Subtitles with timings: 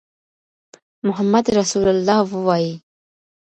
[1.07, 2.71] محمد رسول الله ووایئ.